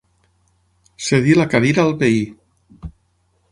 [1.09, 2.19] Cedir la cadira al veí.